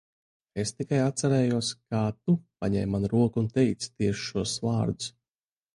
Es 0.61 0.71
tikai 0.77 1.01
atcerējos, 1.07 1.69
kā 1.93 2.01
tu 2.15 2.37
paņēmi 2.65 2.93
manu 2.95 3.13
roku 3.15 3.45
un 3.45 3.53
teici 3.61 3.93
tieši 3.95 4.27
šos 4.31 4.57
vārdus. 4.69 5.17